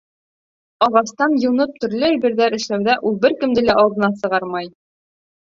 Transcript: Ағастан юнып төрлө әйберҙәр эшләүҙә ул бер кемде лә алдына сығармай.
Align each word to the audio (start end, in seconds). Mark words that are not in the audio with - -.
Ағастан 0.85 1.35
юнып 1.43 1.75
төрлө 1.83 2.07
әйберҙәр 2.07 2.57
эшләүҙә 2.59 2.97
ул 3.11 3.21
бер 3.27 3.37
кемде 3.45 3.67
лә 3.69 3.77
алдына 3.85 4.11
сығармай. 4.25 4.73